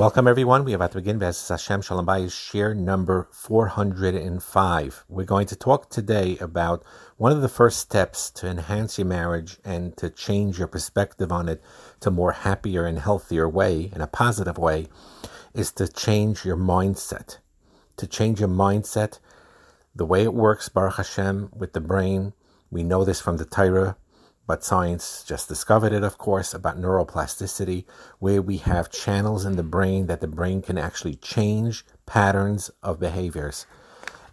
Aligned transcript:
Welcome, 0.00 0.26
everyone. 0.26 0.64
We 0.64 0.72
are 0.72 0.76
about 0.76 0.92
to 0.92 0.96
begin 0.96 1.18
Bez 1.18 1.46
Hashem 1.46 1.82
Shalom 1.82 2.06
Bayis 2.06 2.32
share 2.32 2.72
number 2.72 3.28
405. 3.32 5.04
We're 5.10 5.24
going 5.26 5.46
to 5.46 5.54
talk 5.54 5.90
today 5.90 6.38
about 6.38 6.82
one 7.18 7.32
of 7.32 7.42
the 7.42 7.50
first 7.50 7.80
steps 7.80 8.30
to 8.30 8.48
enhance 8.48 8.96
your 8.96 9.06
marriage 9.06 9.58
and 9.62 9.94
to 9.98 10.08
change 10.08 10.58
your 10.58 10.68
perspective 10.68 11.30
on 11.30 11.50
it 11.50 11.62
to 12.00 12.08
a 12.08 12.12
more 12.12 12.32
happier 12.32 12.86
and 12.86 12.98
healthier 12.98 13.46
way, 13.46 13.90
in 13.94 14.00
a 14.00 14.06
positive 14.06 14.56
way, 14.56 14.86
is 15.52 15.70
to 15.72 15.86
change 15.86 16.46
your 16.46 16.56
mindset. 16.56 17.36
To 17.98 18.06
change 18.06 18.40
your 18.40 18.48
mindset, 18.48 19.18
the 19.94 20.06
way 20.06 20.22
it 20.22 20.32
works, 20.32 20.70
Baruch 20.70 20.96
Hashem, 20.96 21.50
with 21.54 21.74
the 21.74 21.80
brain. 21.82 22.32
We 22.70 22.82
know 22.82 23.04
this 23.04 23.20
from 23.20 23.36
the 23.36 23.44
Torah 23.44 23.98
but 24.50 24.64
science 24.64 25.22
just 25.22 25.46
discovered 25.46 25.92
it, 25.92 26.02
of 26.02 26.18
course, 26.18 26.52
about 26.52 26.76
neuroplasticity, 26.76 27.84
where 28.18 28.42
we 28.42 28.56
have 28.56 28.90
channels 28.90 29.44
in 29.44 29.54
the 29.54 29.62
brain 29.62 30.08
that 30.08 30.20
the 30.20 30.26
brain 30.26 30.60
can 30.60 30.76
actually 30.76 31.14
change 31.14 31.86
patterns 32.04 32.68
of 32.82 32.98
behaviors. 32.98 33.64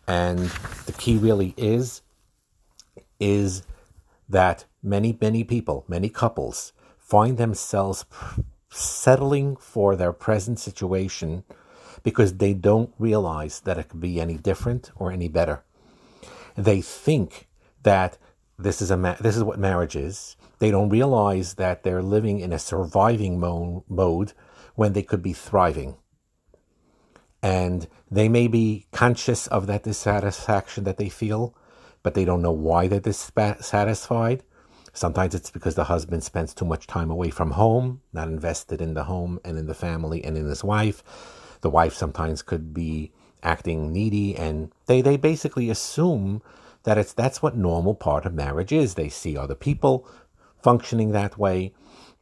And 0.08 0.40
the 0.88 0.94
key 0.94 1.18
really 1.18 1.54
is, 1.56 2.02
is 3.20 3.62
that 4.28 4.66
many, 4.82 5.16
many 5.22 5.44
people, 5.44 5.86
many 5.88 6.10
couples 6.10 6.74
find 6.98 7.38
themselves 7.38 8.04
settling 8.72 9.56
for 9.56 9.96
their 9.96 10.14
present 10.14 10.58
situation 10.58 11.44
because 12.02 12.38
they 12.38 12.56
don't 12.56 12.92
realize 12.98 13.60
that 13.60 13.78
it 13.78 13.90
could 13.90 14.02
be 14.02 14.20
any 14.20 14.40
different 14.40 14.90
or 14.96 15.12
any 15.12 15.28
better. 15.28 15.64
They 16.56 16.82
think 16.82 17.48
that 17.84 18.18
this 18.60 18.82
is 18.82 18.92
a 18.92 18.98
ma- 18.98 19.16
this 19.20 19.36
is 19.36 19.44
what 19.44 19.60
marriage 19.60 19.96
is. 19.96 20.36
They 20.60 20.72
don't 20.72 20.90
realize 20.90 21.56
that 21.56 21.84
they're 21.84 22.02
living 22.02 22.40
in 22.40 22.52
a 22.52 22.60
surviving 22.60 23.40
mo- 23.40 23.84
mode 23.88 24.34
when 24.76 24.94
they 24.94 25.04
could 25.04 25.22
be 25.22 25.34
thriving. 25.34 25.98
And 27.44 27.88
they 28.10 28.28
may 28.30 28.48
be 28.48 28.88
conscious 28.92 29.48
of 29.48 29.68
that 29.68 29.84
dissatisfaction 29.84 30.84
that 30.86 30.98
they 30.98 31.10
feel, 31.10 31.56
but 32.02 32.16
they 32.16 32.26
don't 32.26 32.42
know 32.42 32.52
why 32.52 32.88
they're 32.88 33.00
dissatisfied. 33.00 34.44
Sometimes 34.92 35.36
it's 35.36 35.52
because 35.52 35.76
the 35.76 35.84
husband 35.84 36.24
spends 36.24 36.56
too 36.56 36.66
much 36.66 36.88
time 36.88 37.12
away 37.12 37.30
from 37.30 37.52
home, 37.52 38.02
not 38.12 38.28
invested 38.28 38.82
in 38.82 38.96
the 38.96 39.04
home 39.04 39.40
and 39.46 39.60
in 39.60 39.68
the 39.68 39.76
family 39.76 40.24
and 40.24 40.36
in 40.36 40.48
his 40.48 40.64
wife. 40.64 41.04
The 41.62 41.70
wife 41.70 41.94
sometimes 41.94 42.42
could 42.42 42.74
be 42.74 43.12
acting 43.44 43.94
needy, 43.94 44.36
and 44.36 44.72
they, 44.88 45.02
they 45.02 45.18
basically 45.18 45.70
assume 45.70 46.42
that 46.88 46.98
it's 46.98 47.12
that's 47.12 47.42
what 47.42 47.58
normal 47.58 47.94
part 47.94 48.26
of 48.26 48.34
marriage 48.34 48.72
is. 48.72 48.94
They 48.94 49.10
see 49.10 49.36
other 49.36 49.56
people 49.56 50.08
functioning 50.64 51.12
that 51.12 51.38
way. 51.38 51.74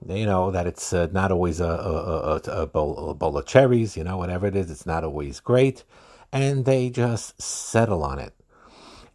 You 0.03 0.25
know 0.25 0.49
that 0.49 0.66
it's 0.66 0.91
uh, 0.91 1.07
not 1.11 1.31
always 1.31 1.59
a, 1.59 1.66
a, 1.67 2.52
a, 2.52 2.61
a, 2.63 2.66
bowl, 2.66 3.11
a 3.11 3.13
bowl 3.13 3.38
of 3.38 3.45
cherries. 3.45 3.95
You 3.95 4.03
know 4.03 4.17
whatever 4.17 4.47
it 4.47 4.55
is, 4.55 4.72
it's 4.72 4.88
not 4.88 5.03
always 5.03 5.39
great, 5.39 5.83
and 6.31 6.66
they 6.66 6.89
just 6.89 7.39
settle 7.39 8.03
on 8.03 8.17
it. 8.17 8.33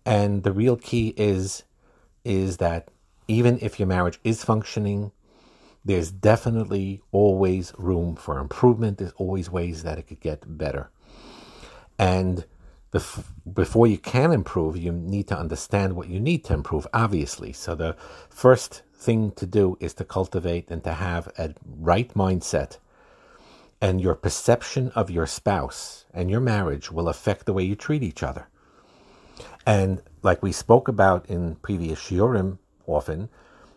And 0.07 0.45
the 0.45 0.53
real 0.53 0.77
key 0.77 1.15
is 1.17 1.65
is 2.25 2.59
that 2.59 2.93
even 3.27 3.59
if 3.61 3.81
your 3.81 3.89
marriage 3.89 4.21
is 4.23 4.45
functioning, 4.45 5.11
there's 5.85 6.13
definitely 6.13 7.03
always 7.11 7.73
room 7.77 8.15
for 8.15 8.39
improvement. 8.39 8.99
There's 8.99 9.15
always 9.17 9.51
ways 9.51 9.83
that 9.83 9.99
it 9.99 10.07
could 10.07 10.21
get 10.21 10.45
better. 10.47 10.91
And 11.99 12.45
before 12.91 13.87
you 13.87 13.99
can 13.99 14.33
improve, 14.33 14.77
you 14.77 14.93
need 14.93 15.29
to 15.29 15.39
understand 15.39 15.95
what 15.95 16.09
you 16.09 16.19
need 16.19 16.45
to 16.45 16.55
improve, 16.55 16.87
obviously. 16.93 17.53
So, 17.53 17.75
the 17.75 17.97
first 18.29 18.83
thing 18.95 19.31
to 19.33 19.47
do 19.47 19.77
is 19.81 19.95
to 19.95 20.05
cultivate 20.05 20.71
and 20.71 20.83
to 20.85 20.95
have 20.95 21.29
a 21.39 21.55
right 21.65 22.13
mindset. 22.15 22.79
And 23.81 24.01
your 24.01 24.15
perception 24.15 24.91
of 24.95 25.11
your 25.11 25.27
spouse 25.27 26.05
and 26.13 26.31
your 26.31 26.41
marriage 26.41 26.91
will 26.93 27.09
affect 27.09 27.47
the 27.47 27.53
way 27.53 27.63
you 27.63 27.77
treat 27.77 28.03
each 28.03 28.23
other. 28.23 28.49
And 29.65 30.03
like 30.23 30.43
we 30.43 30.53
spoke 30.53 30.87
about 30.87 31.25
in 31.27 31.55
previous 31.57 31.99
shiurim 31.99 32.59
often, 32.87 33.31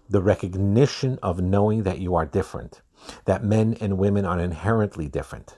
the 0.09 0.21
recognition 0.21 1.19
of 1.23 1.39
knowing 1.39 1.83
that 1.83 1.99
you 1.99 2.15
are 2.15 2.25
different, 2.25 2.81
that 3.25 3.45
men 3.45 3.77
and 3.79 3.97
women 3.97 4.25
are 4.25 4.39
inherently 4.39 5.07
different 5.07 5.57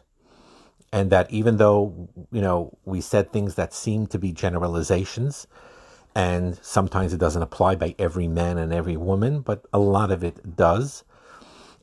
and 0.91 1.09
that 1.11 1.29
even 1.31 1.57
though 1.57 2.09
you 2.31 2.41
know 2.41 2.77
we 2.85 3.01
said 3.01 3.31
things 3.31 3.55
that 3.55 3.73
seem 3.73 4.07
to 4.07 4.19
be 4.19 4.31
generalizations 4.31 5.47
and 6.13 6.57
sometimes 6.61 7.13
it 7.13 7.17
doesn't 7.19 7.41
apply 7.41 7.75
by 7.75 7.93
every 7.99 8.27
man 8.27 8.57
and 8.57 8.73
every 8.73 8.97
woman 8.97 9.41
but 9.41 9.65
a 9.73 9.79
lot 9.79 10.11
of 10.11 10.23
it 10.23 10.55
does. 10.55 11.03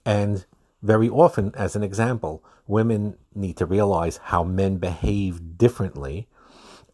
And 0.05 0.45
very 0.83 1.09
often 1.09 1.53
as 1.55 1.77
an 1.77 1.83
example 1.83 2.43
women 2.67 3.17
need 3.35 3.57
to 3.57 3.67
realize 3.67 4.17
how 4.25 4.43
men 4.45 4.79
behave 4.79 5.59
differently 5.59 6.29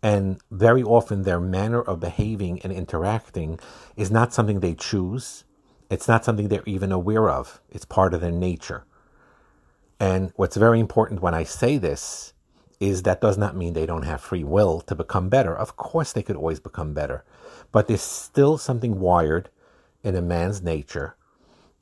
and 0.02 0.40
very 0.50 0.82
often 0.82 1.22
their 1.22 1.40
manner 1.40 1.82
of 1.82 2.00
behaving 2.00 2.60
and 2.62 2.72
interacting 2.72 3.58
is 3.96 4.10
not 4.10 4.32
something 4.32 4.60
they 4.60 4.74
choose. 4.74 5.44
It's 5.90 6.06
not 6.06 6.24
something 6.24 6.48
they're 6.48 6.62
even 6.66 6.92
aware 6.92 7.28
of. 7.28 7.60
It's 7.70 7.84
part 7.84 8.14
of 8.14 8.20
their 8.20 8.30
nature 8.30 8.84
and 10.00 10.32
what's 10.36 10.56
very 10.56 10.80
important 10.80 11.22
when 11.22 11.34
I 11.34 11.44
say 11.44 11.78
this 11.78 12.32
is 12.80 13.02
that 13.02 13.20
does 13.20 13.36
not 13.36 13.56
mean 13.56 13.72
they 13.72 13.86
don't 13.86 14.04
have 14.04 14.20
free 14.20 14.44
will 14.44 14.80
to 14.82 14.94
become 14.94 15.28
better. 15.28 15.56
Of 15.56 15.76
course, 15.76 16.12
they 16.12 16.22
could 16.22 16.36
always 16.36 16.60
become 16.60 16.94
better, 16.94 17.24
but 17.72 17.88
there's 17.88 18.02
still 18.02 18.56
something 18.58 19.00
wired 19.00 19.50
in 20.04 20.14
a 20.14 20.22
man's 20.22 20.62
nature 20.62 21.16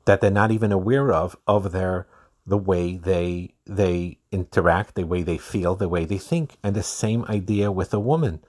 that 0.05 0.21
they're 0.21 0.31
not 0.31 0.51
even 0.51 0.71
aware 0.71 1.11
of 1.11 1.35
of 1.45 1.71
their 1.71 2.07
the 2.47 2.57
way 2.57 2.95
they 2.95 3.53
they 3.65 4.17
interact, 4.31 4.95
the 4.95 5.03
way 5.03 5.21
they 5.21 5.37
feel, 5.37 5.75
the 5.75 5.89
way 5.89 6.05
they 6.05 6.17
think, 6.17 6.57
and 6.63 6.75
the 6.75 6.83
same 6.83 7.25
idea 7.25 7.71
with 7.71 7.93
a 7.93 7.99
woman. 7.99 8.39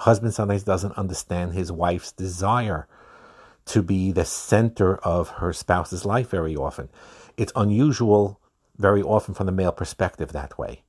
Husband 0.00 0.32
sometimes 0.32 0.62
doesn't 0.62 0.96
understand 0.96 1.52
his 1.52 1.72
wife's 1.72 2.12
desire 2.12 2.86
to 3.64 3.82
be 3.82 4.12
the 4.12 4.24
center 4.24 4.96
of 4.98 5.28
her 5.28 5.52
spouse's 5.52 6.04
life 6.04 6.30
very 6.30 6.54
often. 6.54 6.88
It's 7.36 7.52
unusual 7.56 8.38
very 8.78 9.02
often 9.02 9.34
from 9.34 9.46
the 9.46 9.52
male 9.52 9.72
perspective 9.72 10.32
that 10.32 10.58
way. 10.58 10.82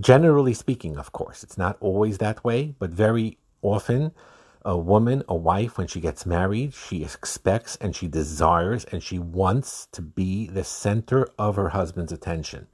Generally 0.00 0.54
speaking, 0.54 0.96
of 0.96 1.12
course, 1.12 1.42
it's 1.42 1.58
not 1.58 1.76
always 1.80 2.18
that 2.18 2.44
way, 2.44 2.74
but 2.78 2.90
very 2.90 3.38
often 3.62 4.12
a 4.62 4.76
woman, 4.76 5.22
a 5.28 5.34
wife, 5.34 5.78
when 5.78 5.86
she 5.86 6.00
gets 6.00 6.26
married, 6.26 6.74
she 6.74 7.02
expects 7.02 7.76
and 7.76 7.94
she 7.94 8.08
desires 8.08 8.84
and 8.86 9.02
she 9.02 9.18
wants 9.18 9.86
to 9.92 10.02
be 10.02 10.46
the 10.46 10.64
center 10.64 11.28
of 11.38 11.56
her 11.56 11.70
husband's 11.70 12.12
attention. 12.12 12.66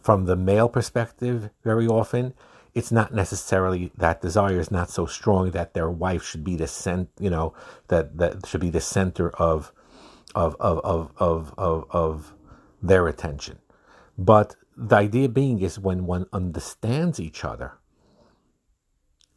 From 0.00 0.24
the 0.24 0.36
male 0.36 0.68
perspective, 0.68 1.50
very 1.62 1.86
often, 1.86 2.34
it's 2.74 2.90
not 2.90 3.14
necessarily 3.14 3.92
that 3.96 4.22
desire 4.22 4.58
is 4.58 4.70
not 4.70 4.90
so 4.90 5.06
strong 5.06 5.50
that 5.50 5.74
their 5.74 5.90
wife 5.90 6.24
should 6.24 6.44
be 6.44 6.56
the 6.56 6.66
cent, 6.66 7.10
you 7.18 7.30
know, 7.30 7.52
that 7.88 8.18
that 8.18 8.46
should 8.46 8.60
be 8.60 8.70
the 8.70 8.80
center 8.80 9.30
of 9.30 9.72
of 10.34 10.56
of 10.58 10.78
of 10.80 11.12
of 11.18 11.54
of, 11.58 11.84
of 11.90 12.34
their 12.82 13.08
attention. 13.08 13.58
But 14.16 14.56
the 14.76 14.96
idea 14.96 15.28
being 15.28 15.60
is 15.60 15.78
when 15.78 16.06
one 16.06 16.26
understands 16.32 17.20
each 17.20 17.44
other, 17.44 17.74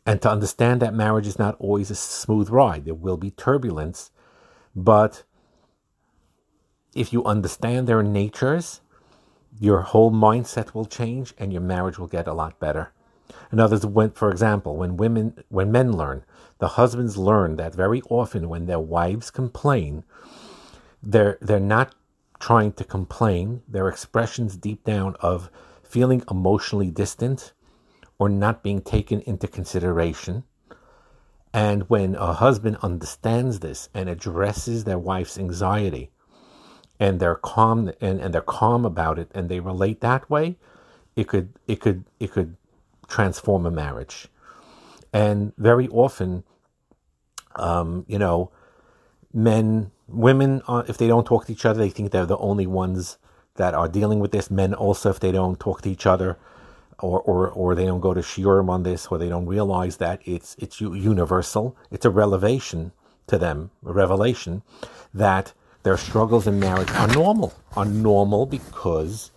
and 0.06 0.22
to 0.22 0.32
understand 0.32 0.82
that 0.82 0.94
marriage 0.94 1.28
is 1.28 1.38
not 1.38 1.56
always 1.60 1.92
a 1.92 1.96
smooth 1.96 2.50
ride, 2.50 2.86
there 2.86 2.94
will 2.94 3.18
be 3.18 3.32
turbulence, 3.32 4.12
but 4.76 5.24
if 6.96 7.14
you 7.14 7.24
understand 7.24 7.88
their 7.88 8.04
natures, 8.04 8.82
your 9.60 9.82
whole 9.82 10.12
mindset 10.12 10.74
will 10.74 10.86
change 10.86 11.34
and 11.38 11.52
your 11.52 11.62
marriage 11.62 12.00
will 12.00 12.08
get 12.08 12.28
a 12.28 12.34
lot 12.34 12.60
better. 12.60 12.92
In 13.52 13.60
others, 13.60 13.86
when, 13.86 14.12
for 14.12 14.30
example, 14.30 14.76
when 14.76 14.98
women, 14.98 15.44
when 15.50 15.72
men 15.72 15.94
learn, 15.94 16.24
the 16.60 16.70
husbands 16.70 17.18
learn 17.18 17.56
that 17.58 17.74
very 17.74 18.02
often 18.10 18.50
when 18.50 18.66
their 18.66 18.80
wives 18.80 19.32
complain, 19.32 20.04
they're 21.02 21.38
they're 21.42 21.60
not 21.60 21.96
trying 22.42 22.74
to 22.74 22.84
complain, 22.84 23.62
their 23.68 23.88
expressions 23.88 24.58
deep 24.58 24.84
down 24.84 25.16
of 25.22 25.50
feeling 25.84 26.24
emotionally 26.30 26.90
distant 26.90 27.54
or 28.18 28.28
not 28.28 28.64
being 28.64 28.82
taken 28.82 29.22
into 29.22 29.48
consideration. 29.48 30.44
And 31.54 31.84
when 31.90 32.16
a 32.16 32.34
husband 32.34 32.78
understands 32.82 33.60
this 33.60 33.90
and 33.94 34.10
addresses 34.10 34.84
their 34.84 34.98
wife's 35.00 35.38
anxiety 35.38 36.12
and 37.00 37.20
they're 37.20 37.36
calm 37.36 37.92
and, 38.02 38.20
and 38.20 38.34
they're 38.34 38.42
calm 38.42 38.86
about 38.86 39.20
it 39.20 39.30
and 39.36 39.48
they 39.48 39.60
relate 39.60 40.02
that 40.02 40.30
way, 40.30 40.58
it 41.16 41.28
could 41.28 41.54
it 41.68 41.80
could 41.80 42.06
it 42.20 42.32
could 42.32 42.56
transform 43.08 43.66
a 43.66 43.72
marriage. 43.72 44.28
And 45.14 45.52
very 45.58 45.90
often, 45.90 46.44
um, 47.58 48.06
you 48.08 48.18
know, 48.18 48.52
men 49.34 49.92
women, 50.08 50.62
uh, 50.68 50.84
if 50.88 50.98
they 50.98 51.08
don't 51.08 51.26
talk 51.26 51.46
to 51.46 51.52
each 51.52 51.66
other, 51.66 51.80
they 51.80 51.90
think 51.90 52.12
they're 52.12 52.26
the 52.26 52.38
only 52.38 52.68
ones 52.68 53.18
that 53.56 53.74
are 53.74 53.88
dealing 53.88 54.20
with 54.20 54.32
this. 54.32 54.52
Men 54.52 54.74
also, 54.74 55.10
if 55.10 55.20
they 55.20 55.32
don't 55.32 55.60
talk 55.60 55.82
to 55.84 55.90
each 55.90 56.06
other, 56.06 56.38
or 57.00 57.22
or, 57.22 57.50
or 57.50 57.76
they 57.76 57.86
don't 57.86 58.02
go 58.02 58.14
to 58.14 58.22
shiurim 58.22 58.70
on 58.70 58.84
this, 58.84 59.08
or 59.08 59.18
they 59.18 59.30
don't 59.30 59.46
realize 59.46 59.98
that 59.98 60.22
it's 60.26 60.56
it's 60.60 60.82
universal. 60.82 61.76
It's 61.90 62.06
a 62.06 62.10
revelation 62.10 62.92
to 63.28 63.38
them, 63.38 63.72
a 63.86 63.94
revelation 63.94 64.62
that 65.14 65.54
their 65.84 65.98
struggles 65.98 66.46
in 66.48 66.60
marriage 66.60 66.92
are 66.92 67.08
normal, 67.08 67.54
are 67.76 67.86
normal 67.86 68.46
because 68.46 69.32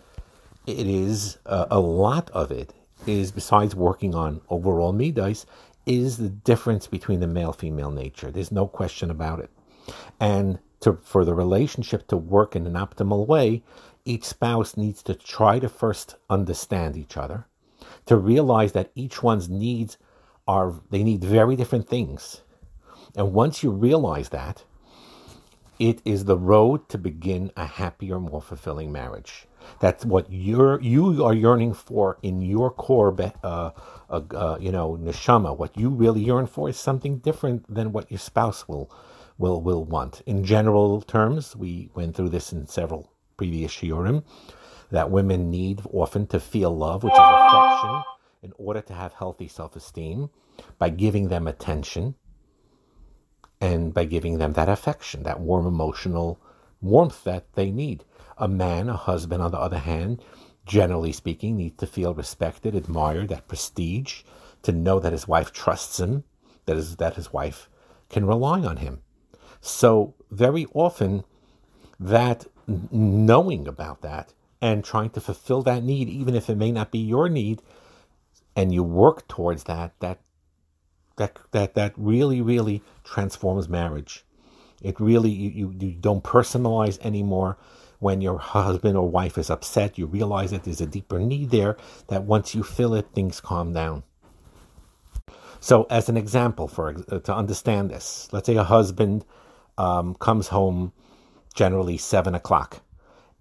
it 0.66 0.86
is 0.86 1.38
uh, 1.46 1.66
a 1.70 1.80
lot 1.80 2.30
of 2.30 2.50
it 2.50 2.74
is 3.06 3.30
besides 3.32 3.74
working 3.74 4.14
on 4.14 4.40
overall 4.48 4.92
midas 4.92 5.46
is 5.86 6.16
the 6.16 6.28
difference 6.28 6.86
between 6.86 7.20
the 7.20 7.26
male 7.26 7.52
female 7.52 7.90
nature. 7.90 8.30
There's 8.30 8.52
no 8.52 8.66
question 8.66 9.10
about 9.10 9.40
it. 9.40 9.50
And 10.20 10.58
to, 10.80 10.98
for 11.02 11.24
the 11.24 11.34
relationship 11.34 12.06
to 12.08 12.16
work 12.16 12.54
in 12.54 12.66
an 12.66 12.74
optimal 12.74 13.26
way, 13.26 13.62
each 14.04 14.24
spouse 14.24 14.76
needs 14.76 15.02
to 15.04 15.14
try 15.14 15.58
to 15.58 15.68
first 15.68 16.16
understand 16.28 16.96
each 16.96 17.16
other, 17.16 17.46
to 18.06 18.16
realize 18.16 18.72
that 18.72 18.90
each 18.94 19.22
one's 19.22 19.48
needs 19.48 19.96
are, 20.46 20.74
they 20.90 21.02
need 21.02 21.24
very 21.24 21.56
different 21.56 21.88
things. 21.88 22.42
And 23.16 23.32
once 23.32 23.62
you 23.62 23.70
realize 23.70 24.28
that, 24.30 24.64
it 25.78 26.00
is 26.04 26.24
the 26.24 26.36
road 26.38 26.88
to 26.90 26.98
begin 26.98 27.50
a 27.56 27.66
happier, 27.66 28.20
more 28.20 28.42
fulfilling 28.42 28.92
marriage. 28.92 29.46
That's 29.80 30.04
what 30.04 30.26
you're 30.30 30.80
you 30.80 31.24
are 31.24 31.34
yearning 31.34 31.74
for 31.74 32.18
in 32.22 32.42
your 32.42 32.70
core, 32.70 33.14
uh, 33.42 33.70
uh, 34.10 34.20
uh, 34.30 34.58
you 34.60 34.70
know, 34.70 34.98
neshama. 35.00 35.56
What 35.56 35.76
you 35.76 35.88
really 35.88 36.20
yearn 36.20 36.46
for 36.46 36.68
is 36.68 36.78
something 36.78 37.18
different 37.18 37.72
than 37.72 37.92
what 37.92 38.10
your 38.10 38.18
spouse 38.18 38.68
will 38.68 38.90
will 39.38 39.60
will 39.60 39.84
want. 39.84 40.22
In 40.26 40.44
general 40.44 41.02
terms, 41.02 41.56
we 41.56 41.90
went 41.94 42.16
through 42.16 42.30
this 42.30 42.52
in 42.52 42.66
several 42.66 43.12
previous 43.36 43.72
shiurim, 43.72 44.22
that 44.90 45.10
women 45.10 45.50
need 45.50 45.82
often 45.92 46.26
to 46.28 46.38
feel 46.38 46.76
love, 46.76 47.02
which 47.02 47.12
is 47.12 47.18
affection, 47.18 48.02
in 48.42 48.52
order 48.58 48.80
to 48.80 48.92
have 48.92 49.12
healthy 49.14 49.48
self-esteem, 49.48 50.30
by 50.78 50.88
giving 50.88 51.28
them 51.28 51.48
attention 51.48 52.14
and 53.60 53.92
by 53.92 54.04
giving 54.04 54.38
them 54.38 54.52
that 54.52 54.68
affection, 54.68 55.22
that 55.24 55.40
warm 55.40 55.66
emotional 55.66 56.40
warmth 56.80 57.24
that 57.24 57.52
they 57.54 57.70
need. 57.70 58.04
A 58.38 58.46
man, 58.46 58.88
a 58.88 58.96
husband, 58.96 59.42
on 59.42 59.50
the 59.50 59.58
other 59.58 59.78
hand, 59.78 60.22
generally 60.66 61.12
speaking, 61.12 61.56
needs 61.56 61.78
to 61.78 61.86
feel 61.86 62.14
respected, 62.14 62.74
admired, 62.74 63.30
that 63.30 63.48
prestige, 63.48 64.22
to 64.62 64.72
know 64.72 65.00
that 65.00 65.12
his 65.12 65.26
wife 65.26 65.52
trusts 65.52 65.98
him, 65.98 66.24
that 66.66 66.76
his, 66.76 66.96
that 66.96 67.14
his 67.14 67.32
wife 67.32 67.68
can 68.08 68.26
rely 68.26 68.60
on 68.60 68.76
him. 68.76 69.00
So, 69.66 70.12
very 70.30 70.66
often, 70.74 71.24
that 71.98 72.44
knowing 72.66 73.66
about 73.66 74.02
that 74.02 74.34
and 74.60 74.84
trying 74.84 75.08
to 75.10 75.22
fulfill 75.22 75.62
that 75.62 75.82
need, 75.82 76.06
even 76.10 76.34
if 76.34 76.50
it 76.50 76.56
may 76.56 76.70
not 76.70 76.90
be 76.90 76.98
your 76.98 77.30
need, 77.30 77.62
and 78.54 78.74
you 78.74 78.82
work 78.82 79.26
towards 79.26 79.64
that, 79.64 79.98
that 80.00 80.18
that 81.16 81.38
that 81.52 81.74
that 81.76 81.94
really 81.96 82.42
really 82.42 82.82
transforms 83.04 83.66
marriage. 83.66 84.26
It 84.82 85.00
really 85.00 85.30
you, 85.30 85.74
you, 85.80 85.92
don't 85.92 86.22
personalize 86.22 87.00
anymore. 87.00 87.56
When 88.00 88.20
your 88.20 88.36
husband 88.36 88.98
or 88.98 89.08
wife 89.08 89.38
is 89.38 89.48
upset, 89.48 89.96
you 89.96 90.04
realize 90.04 90.50
that 90.50 90.64
there's 90.64 90.82
a 90.82 90.86
deeper 90.86 91.20
need 91.20 91.48
there. 91.48 91.78
That 92.08 92.24
once 92.24 92.54
you 92.54 92.62
fill 92.62 92.92
it, 92.92 93.06
things 93.14 93.40
calm 93.40 93.72
down. 93.72 94.02
So, 95.58 95.86
as 95.88 96.10
an 96.10 96.18
example, 96.18 96.68
for 96.68 96.92
to 96.92 97.34
understand 97.34 97.88
this, 97.88 98.28
let's 98.30 98.44
say 98.44 98.56
a 98.56 98.64
husband 98.64 99.24
um, 99.78 100.14
comes 100.14 100.48
home 100.48 100.92
generally 101.54 101.96
seven 101.96 102.34
o'clock, 102.34 102.82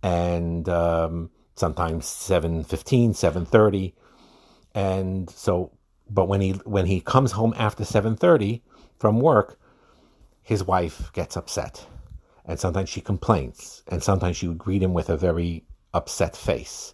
and 0.01 0.67
um, 0.69 1.29
sometimes 1.55 2.05
7.15, 2.05 3.11
7.30. 3.11 3.93
And 4.75 5.29
so, 5.29 5.71
but 6.09 6.27
when 6.27 6.41
he 6.41 6.51
when 6.65 6.85
he 6.85 6.99
comes 6.99 7.31
home 7.31 7.53
after 7.57 7.83
7.30 7.83 8.61
from 8.99 9.19
work, 9.19 9.59
his 10.41 10.63
wife 10.63 11.11
gets 11.13 11.37
upset. 11.37 11.85
And 12.45 12.59
sometimes 12.59 12.89
she 12.89 13.01
complains. 13.01 13.83
And 13.87 14.03
sometimes 14.03 14.37
she 14.37 14.47
would 14.47 14.57
greet 14.57 14.83
him 14.83 14.93
with 14.93 15.09
a 15.09 15.17
very 15.17 15.63
upset 15.93 16.35
face. 16.35 16.93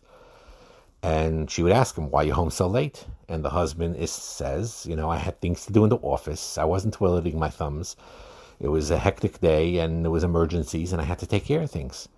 And 1.02 1.50
she 1.50 1.64
would 1.64 1.72
ask 1.72 1.98
him, 1.98 2.12
Why 2.12 2.22
are 2.22 2.26
you 2.26 2.34
home 2.34 2.52
so 2.52 2.68
late? 2.68 3.06
And 3.28 3.44
the 3.44 3.50
husband 3.50 3.96
is, 3.96 4.12
says, 4.12 4.86
You 4.88 4.96
know, 4.96 5.10
I 5.10 5.18
had 5.18 5.40
things 5.40 5.66
to 5.66 5.74
do 5.74 5.84
in 5.84 5.90
the 5.90 5.98
office. 5.98 6.58
I 6.58 6.66
wasn't 6.66 6.94
twiddling 6.94 7.40
my 7.40 7.50
thumbs. 7.50 7.96
It 8.60 8.68
was 8.68 8.92
a 8.92 8.98
hectic 8.98 9.40
day 9.40 9.78
and 9.78 10.04
there 10.04 10.12
was 10.12 10.24
emergencies 10.24 10.92
and 10.92 11.02
I 11.02 11.06
had 11.06 11.20
to 11.20 11.28
take 11.28 11.46
care 11.46 11.62
of 11.62 11.72
things. 11.72 12.10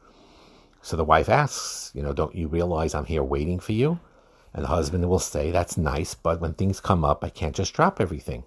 So 0.81 0.97
the 0.97 1.03
wife 1.03 1.29
asks, 1.29 1.91
you 1.93 2.01
know, 2.01 2.13
don't 2.13 2.35
you 2.35 2.47
realize 2.47 2.95
I'm 2.95 3.05
here 3.05 3.23
waiting 3.23 3.59
for 3.59 3.73
you? 3.73 3.99
And 4.53 4.63
the 4.63 4.69
husband 4.69 5.07
will 5.07 5.19
say, 5.19 5.51
that's 5.51 5.77
nice, 5.77 6.15
but 6.15 6.41
when 6.41 6.53
things 6.53 6.81
come 6.81 7.05
up, 7.05 7.23
I 7.23 7.29
can't 7.29 7.55
just 7.55 7.73
drop 7.73 8.01
everything. 8.01 8.43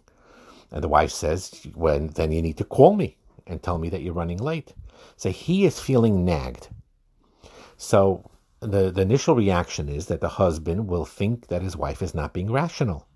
And 0.70 0.82
the 0.82 0.88
wife 0.88 1.12
says, 1.12 1.66
when 1.74 2.08
then 2.08 2.32
you 2.32 2.42
need 2.42 2.58
to 2.58 2.64
call 2.64 2.94
me 2.94 3.16
and 3.46 3.62
tell 3.62 3.78
me 3.78 3.88
that 3.90 4.02
you're 4.02 4.12
running 4.12 4.38
late. 4.38 4.74
So 5.16 5.30
he 5.30 5.64
is 5.64 5.78
feeling 5.78 6.24
nagged. 6.24 6.68
So 7.76 8.30
the, 8.60 8.90
the 8.90 9.02
initial 9.02 9.34
reaction 9.34 9.88
is 9.88 10.06
that 10.06 10.20
the 10.20 10.28
husband 10.28 10.88
will 10.88 11.04
think 11.04 11.46
that 11.48 11.62
his 11.62 11.76
wife 11.76 12.02
is 12.02 12.14
not 12.14 12.32
being 12.32 12.50
rational. 12.50 13.06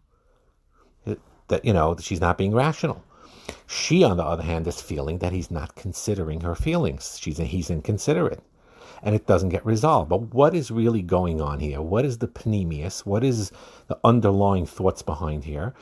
That, 1.49 1.65
you 1.65 1.73
know, 1.73 1.97
she's 1.99 2.21
not 2.21 2.37
being 2.39 2.55
rational. 2.55 3.03
She, 3.67 4.03
on 4.03 4.17
the 4.17 4.25
other 4.25 4.43
hand, 4.43 4.67
is 4.67 4.81
feeling 4.81 5.19
that 5.19 5.33
he's 5.33 5.51
not 5.51 5.75
considering 5.75 6.41
her 6.41 6.55
feelings. 6.55 7.19
She's 7.21 7.39
he's 7.39 7.71
inconsiderate, 7.71 8.43
and 9.03 9.15
it 9.15 9.27
doesn't 9.27 9.51
get 9.51 9.67
resolved. 9.67 10.09
But 10.09 10.35
what 10.35 10.55
is 10.55 10.71
really 10.71 11.03
going 11.03 11.41
on 11.41 11.61
here? 11.61 11.83
What 11.83 12.05
is 12.05 12.19
the 12.19 12.29
pnimius? 12.29 13.05
What 13.05 13.25
is 13.25 13.53
the 13.87 13.99
underlying 14.03 14.67
thoughts 14.67 15.03
behind 15.03 15.45
here? 15.45 15.75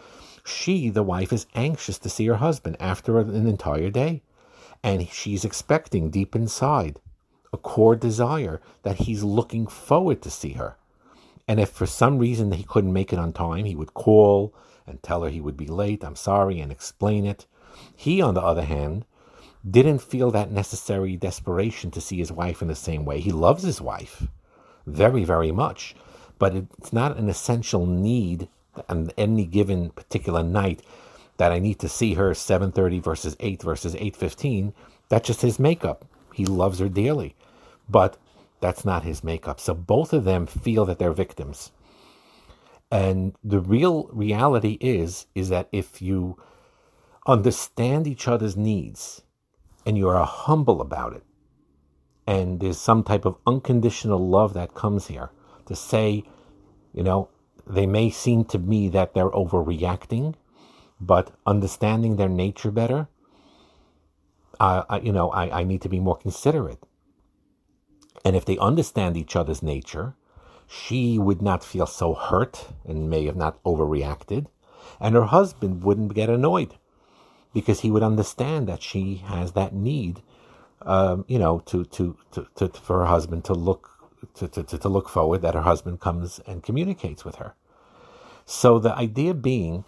She, 0.44 0.90
the 0.90 1.02
wife, 1.02 1.32
is 1.32 1.46
anxious 1.54 1.98
to 1.98 2.08
see 2.08 2.26
her 2.26 2.36
husband 2.36 2.76
after 2.78 3.18
an 3.18 3.48
entire 3.48 3.90
day, 3.90 4.22
and 4.82 5.08
she's 5.08 5.44
expecting 5.44 6.10
deep 6.10 6.36
inside 6.36 7.00
a 7.52 7.56
core 7.56 7.96
desire 7.96 8.60
that 8.82 8.96
he's 8.96 9.22
looking 9.22 9.66
forward 9.66 10.22
to 10.22 10.30
see 10.30 10.52
her. 10.52 10.76
And 11.48 11.60
if 11.60 11.70
for 11.70 11.86
some 11.86 12.18
reason 12.18 12.52
he 12.52 12.64
couldn't 12.64 12.92
make 12.92 13.12
it 13.12 13.18
on 13.18 13.32
time, 13.32 13.64
he 13.64 13.76
would 13.76 13.94
call 13.94 14.54
and 14.86 15.02
tell 15.02 15.22
her 15.22 15.30
he 15.30 15.40
would 15.40 15.56
be 15.56 15.66
late, 15.66 16.04
I'm 16.04 16.16
sorry, 16.16 16.60
and 16.60 16.70
explain 16.70 17.26
it. 17.26 17.46
He, 17.94 18.20
on 18.20 18.34
the 18.34 18.42
other 18.42 18.64
hand, 18.64 19.04
didn't 19.68 19.98
feel 19.98 20.30
that 20.30 20.52
necessary 20.52 21.16
desperation 21.16 21.90
to 21.90 22.00
see 22.00 22.18
his 22.18 22.32
wife 22.32 22.62
in 22.62 22.68
the 22.68 22.74
same 22.74 23.04
way. 23.04 23.20
He 23.20 23.32
loves 23.32 23.64
his 23.64 23.80
wife 23.80 24.28
very, 24.86 25.24
very 25.24 25.50
much, 25.50 25.96
but 26.38 26.54
it's 26.54 26.92
not 26.92 27.16
an 27.16 27.28
essential 27.28 27.86
need 27.86 28.48
on 28.88 29.10
any 29.16 29.44
given 29.44 29.90
particular 29.90 30.42
night 30.42 30.82
that 31.38 31.52
I 31.52 31.58
need 31.58 31.78
to 31.80 31.88
see 31.88 32.14
her 32.14 32.32
7:30 32.32 33.00
versus 33.00 33.36
8 33.40 33.62
versus 33.62 33.94
8:15. 33.96 34.72
That's 35.08 35.26
just 35.26 35.42
his 35.42 35.58
makeup. 35.58 36.04
He 36.32 36.44
loves 36.46 36.78
her 36.78 36.88
dearly, 36.88 37.34
but 37.88 38.16
that's 38.60 38.84
not 38.84 39.02
his 39.02 39.24
makeup. 39.24 39.60
So 39.60 39.74
both 39.74 40.12
of 40.12 40.24
them 40.24 40.46
feel 40.46 40.84
that 40.84 40.98
they're 40.98 41.12
victims. 41.12 41.72
And 42.90 43.34
the 43.42 43.60
real 43.60 44.08
reality 44.12 44.78
is 44.80 45.26
is 45.34 45.48
that 45.48 45.68
if 45.72 46.00
you 46.00 46.36
understand 47.26 48.06
each 48.06 48.28
other's 48.28 48.56
needs 48.56 49.22
and 49.84 49.98
you 49.98 50.08
are 50.08 50.24
humble 50.24 50.80
about 50.80 51.12
it, 51.14 51.24
and 52.26 52.60
there's 52.60 52.78
some 52.78 53.02
type 53.02 53.24
of 53.24 53.36
unconditional 53.46 54.18
love 54.28 54.54
that 54.54 54.74
comes 54.74 55.06
here 55.08 55.30
to 55.66 55.76
say, 55.76 56.24
you 56.92 57.02
know, 57.02 57.28
they 57.66 57.86
may 57.86 58.10
seem 58.10 58.44
to 58.44 58.58
me 58.58 58.88
that 58.88 59.14
they're 59.14 59.30
overreacting, 59.30 60.34
but 61.00 61.32
understanding 61.46 62.16
their 62.16 62.28
nature 62.28 62.70
better, 62.70 63.08
uh, 64.60 64.84
I, 64.88 65.00
you 65.00 65.12
know, 65.12 65.30
I, 65.30 65.60
I 65.60 65.64
need 65.64 65.82
to 65.82 65.88
be 65.88 66.00
more 66.00 66.16
considerate. 66.16 66.82
And 68.24 68.34
if 68.34 68.44
they 68.44 68.58
understand 68.58 69.16
each 69.16 69.36
other's 69.36 69.62
nature, 69.62 70.14
she 70.68 71.18
would 71.18 71.42
not 71.42 71.64
feel 71.64 71.86
so 71.86 72.14
hurt 72.14 72.68
and 72.84 73.10
may 73.10 73.24
have 73.26 73.36
not 73.36 73.62
overreacted, 73.64 74.46
and 75.00 75.14
her 75.14 75.26
husband 75.26 75.82
wouldn't 75.84 76.14
get 76.14 76.28
annoyed 76.28 76.74
because 77.52 77.80
he 77.80 77.90
would 77.90 78.02
understand 78.02 78.66
that 78.68 78.82
she 78.82 79.16
has 79.26 79.52
that 79.52 79.72
need, 79.72 80.22
um, 80.82 81.24
you 81.28 81.38
know, 81.38 81.60
to, 81.60 81.84
to, 81.86 82.16
to, 82.32 82.46
to, 82.56 82.68
for 82.68 83.00
her 83.00 83.06
husband 83.06 83.44
to 83.44 83.54
look 83.54 83.90
to, 84.34 84.48
to, 84.48 84.62
to 84.64 84.88
look 84.88 85.08
forward 85.08 85.42
that 85.42 85.54
her 85.54 85.62
husband 85.62 86.00
comes 86.00 86.40
and 86.46 86.62
communicates 86.62 87.24
with 87.24 87.36
her. 87.36 87.54
So 88.44 88.78
the 88.78 88.94
idea 88.94 89.34
being, 89.34 89.84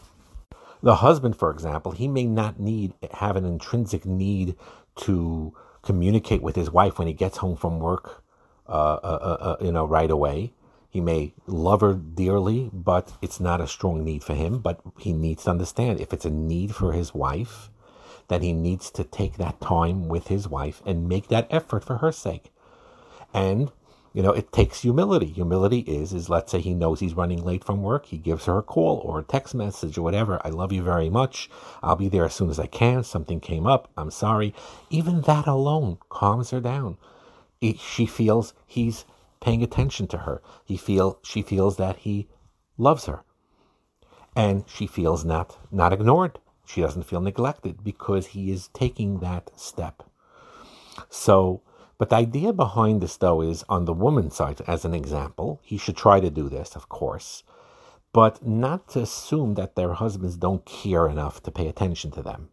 the 0.83 0.97
husband, 0.97 1.37
for 1.37 1.51
example, 1.51 1.93
he 1.93 2.09
may 2.09 2.27
not 2.27 2.59
need 2.59 2.95
have 3.13 3.37
an 3.37 3.45
intrinsic 3.45 4.05
need 4.05 4.57
to 4.97 5.55
communicate 5.83 6.43
with 6.43 6.57
his 6.57 6.71
wife 6.71 6.99
when 6.99 7.09
he 7.09 7.15
gets 7.15 7.39
home 7.39 7.57
from 7.57 7.79
work, 7.79 8.23
uh, 8.69 8.73
uh, 8.73 8.99
uh, 9.03 9.45
uh 9.45 9.65
you 9.65 9.73
know, 9.73 9.85
right 9.85 10.11
away. 10.11 10.53
He 10.91 11.01
may 11.01 11.35
love 11.47 11.83
her 11.83 11.95
dearly, 11.95 12.71
but 12.73 13.13
it's 13.21 13.41
not 13.41 13.61
a 13.61 13.67
strong 13.67 14.05
need 14.05 14.25
for 14.25 14.35
him. 14.35 14.59
But 14.59 14.81
he 14.99 15.13
needs 15.13 15.45
to 15.45 15.51
understand 15.51 16.01
if 16.01 16.13
it's 16.13 16.25
a 16.25 16.31
need 16.31 16.75
for 16.75 16.93
his 16.93 17.15
wife, 17.15 17.71
then 18.29 18.43
he 18.43 18.53
needs 18.53 18.91
to 18.93 19.05
take 19.05 19.37
that 19.37 19.61
time 19.61 20.09
with 20.09 20.29
his 20.29 20.49
wife 20.49 20.83
and 20.87 21.09
make 21.09 21.29
that 21.29 21.47
effort 21.51 21.85
for 21.85 21.99
her 21.99 22.13
sake. 22.13 22.53
And 23.35 23.71
you 24.15 24.23
know, 24.23 24.33
it 24.33 24.53
takes 24.53 24.83
humility. 24.83 25.27
Humility 25.27 25.81
is, 25.81 26.13
is 26.13 26.29
let's 26.31 26.51
say 26.51 26.61
he 26.61 26.75
knows 26.75 26.99
he's 26.99 27.15
running 27.15 27.45
late 27.45 27.63
from 27.63 27.83
work. 27.83 28.07
He 28.07 28.17
gives 28.17 28.47
her 28.47 28.59
a 28.59 28.63
call 28.63 28.99
or 29.05 29.21
a 29.21 29.23
text 29.23 29.55
message 29.55 29.99
or 29.99 30.03
whatever. 30.03 30.41
I 30.45 30.49
love 30.49 30.73
you 30.73 30.83
very 30.83 31.11
much. 31.11 31.51
I'll 31.83 31.95
be 31.97 32.09
there 32.09 32.25
as 32.25 32.35
soon 32.35 32.51
as 32.51 32.59
I 32.59 32.67
can. 32.67 33.05
Something 33.05 33.39
came 33.39 33.67
up. 33.67 33.91
I'm 33.97 34.11
sorry. 34.11 34.55
Even 34.91 35.21
that 35.23 35.47
alone 35.47 35.99
calms 36.09 36.51
her 36.51 36.61
down. 36.61 36.97
She 37.61 38.07
feels 38.07 38.55
he's 38.67 39.05
paying 39.41 39.63
attention 39.63 40.07
to 40.09 40.19
her. 40.19 40.43
He 40.65 40.77
feel 40.77 41.19
she 41.23 41.43
feels 41.43 41.77
that 41.77 41.99
he 41.99 42.29
loves 42.77 43.07
her. 43.07 43.23
And 44.37 44.65
she 44.69 44.87
feels 44.87 45.25
not 45.25 45.59
not 45.71 45.93
ignored. 45.93 46.39
She 46.65 46.81
doesn't 46.81 47.05
feel 47.05 47.21
neglected 47.21 47.83
because 47.83 48.29
he 48.29 48.51
is 48.51 48.69
taking 48.69 49.21
that 49.21 49.51
step. 49.57 50.03
So, 51.09 51.63
but 51.97 52.11
the 52.11 52.17
idea 52.17 52.53
behind 52.53 53.01
this 53.01 53.17
though 53.17 53.41
is 53.41 53.65
on 53.69 53.85
the 53.87 53.95
woman's 53.95 54.37
side, 54.37 54.61
as 54.67 54.85
an 54.85 54.95
example, 54.95 55.61
he 55.63 55.79
should 55.79 55.97
try 55.97 56.21
to 56.21 56.31
do 56.31 56.49
this, 56.49 56.77
of 56.77 56.89
course, 56.89 57.43
but 58.13 58.47
not 58.47 58.89
to 58.91 59.01
assume 59.01 59.55
that 59.55 59.77
their 59.77 59.95
husbands 59.95 60.37
don't 60.37 60.65
care 60.65 61.09
enough 61.09 61.43
to 61.43 61.51
pay 61.51 61.69
attention 61.69 62.11
to 62.13 62.23
them, 62.23 62.51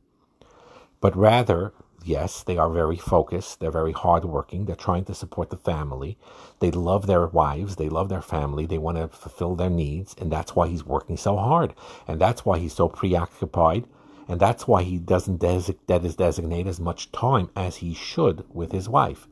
but 1.01 1.15
rather 1.15 1.73
yes, 2.05 2.43
they 2.43 2.57
are 2.57 2.69
very 2.69 2.97
focused. 2.97 3.59
They're 3.59 3.71
very 3.71 3.91
hardworking. 3.91 4.65
They're 4.65 4.75
trying 4.75 5.05
to 5.05 5.13
support 5.13 5.49
the 5.49 5.57
family. 5.57 6.17
They 6.59 6.71
love 6.71 7.07
their 7.07 7.27
wives. 7.27 7.75
They 7.75 7.89
love 7.89 8.09
their 8.09 8.21
family. 8.21 8.65
They 8.65 8.77
want 8.77 8.97
to 8.97 9.07
fulfill 9.07 9.55
their 9.55 9.69
needs. 9.69 10.15
And 10.19 10.31
that's 10.31 10.55
why 10.55 10.67
he's 10.67 10.85
working 10.85 11.17
so 11.17 11.35
hard. 11.37 11.73
And 12.07 12.21
that's 12.21 12.45
why 12.45 12.59
he's 12.59 12.73
so 12.73 12.87
preoccupied. 12.87 13.85
And 14.27 14.39
that's 14.39 14.67
why 14.67 14.83
he 14.83 14.97
doesn't 14.97 15.39
des- 15.39 15.73
designate 15.87 16.67
as 16.67 16.79
much 16.79 17.11
time 17.11 17.49
as 17.55 17.77
he 17.77 17.93
should 17.93 18.45
with 18.53 18.71
his 18.71 18.89
wife. 18.89 19.27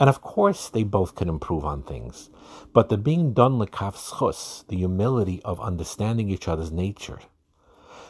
And 0.00 0.08
of 0.08 0.20
course, 0.20 0.68
they 0.68 0.84
both 0.84 1.14
can 1.14 1.28
improve 1.28 1.64
on 1.64 1.82
things. 1.82 2.30
But 2.72 2.88
the 2.88 2.98
being 2.98 3.32
dan 3.32 3.58
lekaf 3.58 4.66
the 4.68 4.76
humility 4.76 5.42
of 5.44 5.60
understanding 5.60 6.28
each 6.30 6.46
other's 6.46 6.70
nature, 6.70 7.20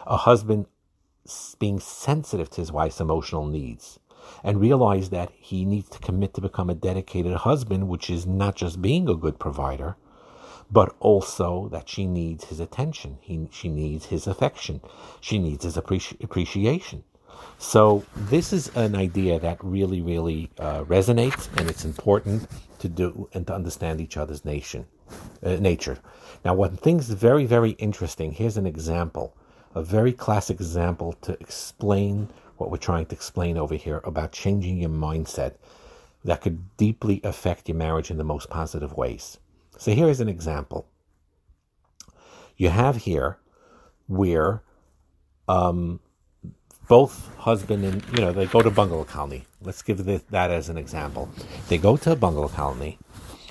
a 0.06 0.18
husband 0.18 0.66
being 1.58 1.80
sensitive 1.80 2.50
to 2.50 2.60
his 2.60 2.72
wife's 2.72 3.00
emotional 3.00 3.46
needs 3.46 3.98
and 4.44 4.60
realize 4.60 5.10
that 5.10 5.30
he 5.38 5.64
needs 5.64 5.88
to 5.90 5.98
commit 5.98 6.34
to 6.34 6.40
become 6.40 6.70
a 6.70 6.74
dedicated 6.74 7.34
husband, 7.34 7.88
which 7.88 8.10
is 8.10 8.26
not 8.26 8.56
just 8.56 8.82
being 8.82 9.08
a 9.08 9.14
good 9.14 9.38
provider, 9.38 9.96
but 10.70 10.94
also 11.00 11.68
that 11.70 11.88
she 11.88 12.06
needs 12.06 12.44
his 12.44 12.60
attention. 12.60 13.18
He, 13.20 13.48
she 13.50 13.68
needs 13.68 14.06
his 14.06 14.26
affection. 14.26 14.80
She 15.20 15.38
needs 15.38 15.64
his 15.64 15.76
appreci- 15.76 16.22
appreciation. 16.22 17.04
So 17.58 18.04
this 18.14 18.52
is 18.52 18.68
an 18.76 18.94
idea 18.94 19.38
that 19.40 19.62
really, 19.62 20.00
really 20.00 20.50
uh, 20.58 20.84
resonates, 20.84 21.48
and 21.56 21.68
it's 21.70 21.84
important 21.84 22.48
to 22.80 22.88
do 22.88 23.28
and 23.32 23.46
to 23.46 23.54
understand 23.54 24.00
each 24.00 24.16
other's 24.16 24.44
nation, 24.44 24.86
uh, 25.42 25.56
nature. 25.56 25.98
Now, 26.44 26.54
one 26.54 26.76
thing's 26.76 27.10
very, 27.10 27.46
very 27.46 27.70
interesting. 27.70 28.32
Here's 28.32 28.56
an 28.56 28.66
example 28.66 29.34
a 29.74 29.82
very 29.82 30.12
classic 30.12 30.60
example 30.60 31.12
to 31.22 31.32
explain 31.40 32.28
what 32.56 32.70
we're 32.70 32.76
trying 32.76 33.06
to 33.06 33.14
explain 33.14 33.56
over 33.56 33.74
here 33.74 34.00
about 34.04 34.32
changing 34.32 34.78
your 34.78 34.90
mindset 34.90 35.54
that 36.24 36.40
could 36.40 36.76
deeply 36.76 37.20
affect 37.22 37.68
your 37.68 37.76
marriage 37.76 38.10
in 38.10 38.18
the 38.18 38.24
most 38.24 38.50
positive 38.50 38.92
ways. 38.94 39.38
So 39.78 39.92
here 39.92 40.08
is 40.08 40.20
an 40.20 40.28
example. 40.28 40.88
You 42.56 42.70
have 42.70 42.96
here 42.96 43.38
where 44.08 44.62
um, 45.46 46.00
both 46.88 47.32
husband 47.36 47.84
and 47.84 48.04
you 48.12 48.20
know 48.20 48.32
they 48.32 48.46
go 48.46 48.60
to 48.62 48.70
bungalow 48.70 49.04
colony. 49.04 49.44
Let's 49.62 49.82
give 49.82 50.04
that 50.04 50.50
as 50.50 50.68
an 50.68 50.76
example. 50.76 51.30
They 51.68 51.78
go 51.78 51.96
to 51.98 52.12
a 52.12 52.16
bungalow 52.16 52.48
colony. 52.48 52.98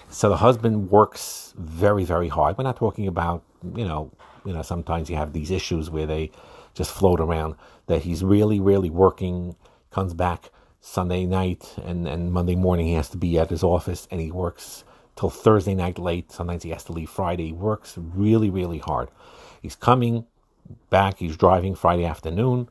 So 0.10 0.30
the 0.30 0.38
husband 0.38 0.90
works 0.90 1.54
very 1.58 2.04
very 2.04 2.28
hard. 2.28 2.58
We're 2.58 2.66
not 2.66 2.78
talking 2.78 3.08
about 3.08 3.44
you 3.76 3.86
know 3.86 4.12
you 4.48 4.54
know, 4.54 4.62
sometimes 4.62 5.10
you 5.10 5.18
have 5.18 5.34
these 5.34 5.52
issues 5.52 5.90
where 5.90 6.06
they 6.06 6.32
just 6.74 6.92
float 6.92 7.20
around. 7.20 7.56
That 7.88 8.04
he's 8.04 8.24
really, 8.24 8.60
really 8.60 8.90
working, 8.90 9.56
comes 9.92 10.14
back 10.14 10.52
Sunday 10.80 11.26
night 11.26 11.76
and, 11.84 12.08
and 12.08 12.32
Monday 12.32 12.56
morning 12.56 12.86
he 12.88 12.94
has 12.94 13.10
to 13.10 13.18
be 13.18 13.38
at 13.38 13.50
his 13.50 13.64
office 13.64 14.08
and 14.10 14.22
he 14.22 14.32
works 14.32 14.86
till 15.18 15.30
Thursday 15.30 15.76
night 15.76 16.00
late. 16.00 16.32
Sometimes 16.32 16.64
he 16.64 16.70
has 16.70 16.86
to 16.86 16.94
leave 16.94 17.10
Friday. 17.10 17.48
He 17.48 17.54
works 17.54 17.98
really, 17.98 18.50
really 18.50 18.78
hard. 18.78 19.10
He's 19.62 19.76
coming 19.76 20.26
back, 20.90 21.18
he's 21.20 21.36
driving 21.36 21.76
Friday 21.76 22.06
afternoon 22.06 22.70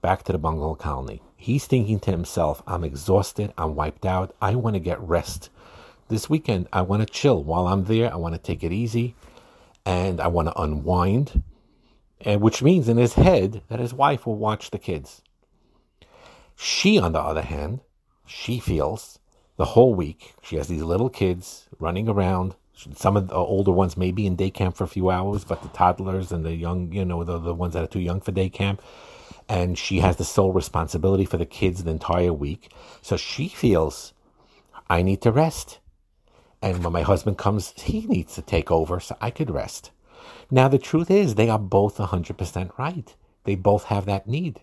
back 0.00 0.22
to 0.22 0.32
the 0.32 0.38
bungalow 0.38 0.74
colony. 0.74 1.20
He's 1.36 1.66
thinking 1.66 2.00
to 2.00 2.10
himself, 2.10 2.62
I'm 2.66 2.84
exhausted, 2.84 3.52
I'm 3.58 3.74
wiped 3.74 4.06
out, 4.06 4.34
I 4.40 4.54
want 4.54 4.74
to 4.74 4.80
get 4.80 5.00
rest. 5.00 5.50
This 6.08 6.30
weekend, 6.30 6.68
I 6.72 6.82
want 6.82 7.06
to 7.06 7.06
chill. 7.06 7.42
While 7.44 7.66
I'm 7.66 7.84
there, 7.84 8.12
I 8.12 8.16
want 8.16 8.34
to 8.34 8.40
take 8.40 8.64
it 8.64 8.72
easy 8.72 9.14
and 9.84 10.20
I 10.20 10.28
want 10.28 10.48
to 10.48 10.60
unwind, 10.60 11.42
and 12.20 12.40
which 12.40 12.62
means 12.62 12.88
in 12.88 12.96
his 12.96 13.14
head 13.14 13.62
that 13.68 13.80
his 13.80 13.94
wife 13.94 14.26
will 14.26 14.36
watch 14.36 14.70
the 14.70 14.78
kids. 14.78 15.22
She, 16.56 16.98
on 16.98 17.12
the 17.12 17.20
other 17.20 17.42
hand, 17.42 17.80
she 18.26 18.58
feels 18.58 19.18
the 19.56 19.66
whole 19.66 19.94
week 19.94 20.32
she 20.42 20.56
has 20.56 20.68
these 20.68 20.82
little 20.82 21.10
kids 21.10 21.66
running 21.78 22.08
around. 22.08 22.54
Some 22.94 23.16
of 23.16 23.28
the 23.28 23.34
older 23.34 23.72
ones 23.72 23.96
may 23.96 24.10
be 24.10 24.26
in 24.26 24.36
day 24.36 24.50
camp 24.50 24.76
for 24.76 24.84
a 24.84 24.88
few 24.88 25.10
hours, 25.10 25.44
but 25.44 25.62
the 25.62 25.68
toddlers 25.68 26.32
and 26.32 26.46
the 26.46 26.54
young, 26.54 26.92
you 26.92 27.04
know, 27.04 27.24
the, 27.24 27.38
the 27.38 27.54
ones 27.54 27.74
that 27.74 27.82
are 27.82 27.86
too 27.86 28.00
young 28.00 28.20
for 28.20 28.32
day 28.32 28.48
camp, 28.48 28.80
and 29.50 29.76
she 29.76 30.00
has 30.00 30.16
the 30.16 30.24
sole 30.24 30.52
responsibility 30.52 31.24
for 31.24 31.36
the 31.36 31.44
kids 31.44 31.84
the 31.84 31.90
entire 31.90 32.32
week. 32.32 32.72
So 33.02 33.18
she 33.18 33.48
feels, 33.48 34.14
I 34.88 35.02
need 35.02 35.20
to 35.22 35.32
rest. 35.32 35.79
And 36.62 36.84
when 36.84 36.92
my 36.92 37.02
husband 37.02 37.38
comes, 37.38 37.72
he 37.76 38.02
needs 38.06 38.34
to 38.34 38.42
take 38.42 38.70
over 38.70 39.00
so 39.00 39.16
I 39.20 39.30
could 39.30 39.50
rest. 39.50 39.90
Now, 40.50 40.68
the 40.68 40.78
truth 40.78 41.10
is, 41.10 41.34
they 41.34 41.48
are 41.48 41.58
both 41.58 41.96
100% 41.96 42.78
right. 42.78 43.14
They 43.44 43.54
both 43.54 43.84
have 43.84 44.04
that 44.06 44.26
need. 44.26 44.60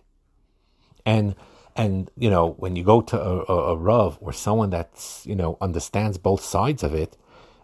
And, 1.04 1.34
and 1.74 2.10
you 2.16 2.30
know, 2.30 2.50
when 2.58 2.76
you 2.76 2.84
go 2.84 3.00
to 3.00 3.20
a, 3.20 3.44
a, 3.44 3.72
a 3.72 3.76
Rav 3.76 4.18
or 4.20 4.32
someone 4.32 4.70
that's, 4.70 5.26
you 5.26 5.34
know, 5.34 5.58
understands 5.60 6.18
both 6.18 6.42
sides 6.42 6.82
of 6.82 6.94
it, 6.94 7.16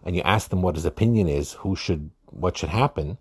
and 0.03 0.15
you 0.15 0.21
ask 0.23 0.49
them 0.49 0.61
what 0.61 0.75
his 0.75 0.85
opinion 0.85 1.27
is, 1.27 1.53
who 1.53 1.75
should, 1.75 2.11
what 2.25 2.57
should 2.57 2.69
happen, 2.69 3.17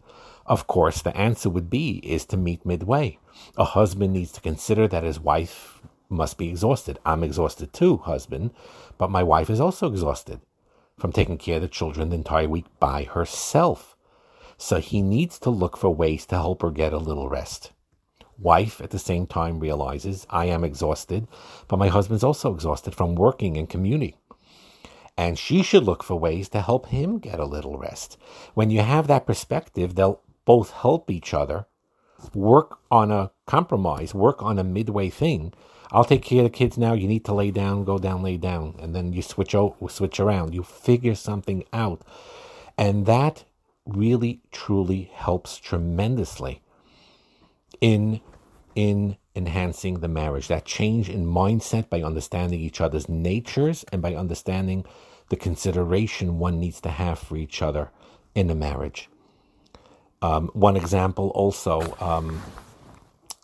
of 0.46 0.66
course, 0.66 1.00
the 1.00 1.16
answer 1.16 1.48
would 1.48 1.70
be 1.70 1.98
is 1.98 2.26
to 2.26 2.36
meet 2.36 2.66
midway. 2.66 3.18
A 3.56 3.64
husband 3.64 4.12
needs 4.12 4.32
to 4.32 4.40
consider 4.40 4.88
that 4.88 5.04
his 5.04 5.20
wife 5.20 5.80
must 6.10 6.36
be 6.36 6.48
exhausted. 6.48 6.98
I'm 7.06 7.24
exhausted 7.24 7.72
too, 7.72 7.98
husband, 7.98 8.50
but 8.98 9.10
my 9.10 9.22
wife 9.22 9.48
is 9.48 9.60
also 9.60 9.88
exhausted 9.88 10.40
from 10.98 11.12
taking 11.12 11.38
care 11.38 11.56
of 11.56 11.62
the 11.62 11.68
children 11.68 12.10
the 12.10 12.16
entire 12.16 12.48
week 12.48 12.66
by 12.78 13.04
herself. 13.04 13.96
So 14.56 14.78
he 14.80 15.02
needs 15.02 15.38
to 15.40 15.50
look 15.50 15.76
for 15.76 15.94
ways 15.94 16.26
to 16.26 16.36
help 16.36 16.62
her 16.62 16.70
get 16.70 16.92
a 16.92 16.98
little 16.98 17.28
rest. 17.28 17.72
Wife 18.38 18.80
at 18.80 18.90
the 18.90 18.98
same 18.98 19.26
time 19.26 19.60
realizes 19.60 20.26
I 20.30 20.46
am 20.46 20.64
exhausted, 20.64 21.28
but 21.68 21.78
my 21.78 21.88
husband's 21.88 22.24
also 22.24 22.52
exhausted 22.52 22.94
from 22.94 23.14
working 23.14 23.56
and 23.56 23.68
commuting. 23.68 24.14
And 25.16 25.38
she 25.38 25.62
should 25.62 25.84
look 25.84 26.02
for 26.02 26.18
ways 26.18 26.48
to 26.50 26.60
help 26.60 26.86
him 26.86 27.18
get 27.18 27.38
a 27.38 27.44
little 27.44 27.78
rest. 27.78 28.16
When 28.54 28.70
you 28.70 28.80
have 28.80 29.06
that 29.06 29.26
perspective, 29.26 29.94
they'll 29.94 30.20
both 30.44 30.70
help 30.70 31.10
each 31.10 31.32
other, 31.32 31.66
work 32.34 32.78
on 32.90 33.12
a 33.12 33.30
compromise, 33.46 34.14
work 34.14 34.42
on 34.42 34.58
a 34.58 34.64
midway 34.64 35.10
thing 35.10 35.52
I'll 35.94 36.04
take 36.04 36.22
care 36.22 36.40
of 36.40 36.44
the 36.44 36.50
kids 36.50 36.76
now. 36.76 36.92
You 36.92 37.06
need 37.06 37.24
to 37.26 37.34
lay 37.34 37.52
down, 37.52 37.84
go 37.84 37.98
down, 37.98 38.22
lay 38.24 38.36
down, 38.36 38.74
and 38.80 38.94
then 38.94 39.12
you 39.12 39.22
switch 39.22 39.54
out, 39.54 39.76
switch 39.90 40.18
around. 40.18 40.52
You 40.52 40.64
figure 40.64 41.14
something 41.14 41.64
out, 41.72 42.02
and 42.76 43.06
that 43.06 43.44
really 43.86 44.40
truly 44.50 45.10
helps 45.14 45.56
tremendously 45.56 46.62
in 47.80 48.20
in 48.74 49.16
enhancing 49.36 50.00
the 50.00 50.08
marriage. 50.08 50.48
That 50.48 50.64
change 50.64 51.08
in 51.08 51.26
mindset 51.26 51.88
by 51.88 52.02
understanding 52.02 52.60
each 52.60 52.80
other's 52.80 53.08
natures 53.08 53.84
and 53.92 54.02
by 54.02 54.16
understanding 54.16 54.84
the 55.28 55.36
consideration 55.36 56.40
one 56.40 56.58
needs 56.58 56.80
to 56.82 56.90
have 56.90 57.20
for 57.20 57.36
each 57.36 57.62
other 57.62 57.90
in 58.34 58.50
a 58.50 58.54
marriage. 58.54 59.08
Um, 60.22 60.48
one 60.54 60.76
example 60.76 61.28
also, 61.30 61.96
um, 62.00 62.42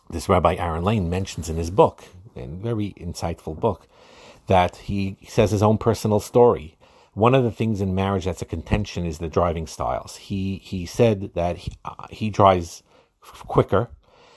this 0.09 0.29
Rabbi 0.29 0.55
Aaron 0.55 0.83
Lane 0.83 1.09
mentions 1.09 1.49
in 1.49 1.57
his 1.57 1.71
book, 1.71 2.05
and 2.37 2.63
very 2.63 2.95
insightful 2.97 3.59
book 3.59 3.87
that 4.47 4.77
he 4.77 5.17
says 5.29 5.51
his 5.51 5.63
own 5.63 5.79
personal 5.79 6.21
story. 6.21 6.77
One 7.15 7.35
of 7.35 7.45
the 7.45 7.51
things 7.51 7.81
in 7.81 7.95
marriage 7.95 8.25
that's 8.25 8.43
a 8.43 8.47
contention 8.47 9.05
is 9.05 9.19
the 9.19 9.29
driving 9.29 9.67
styles. 9.67 10.17
He 10.17 10.59
he 10.59 10.87
said 10.87 11.35
that 11.35 11.59
he, 11.59 11.73
uh, 11.85 12.07
he 12.11 12.31
drives 12.31 12.83
quicker. 13.21 13.91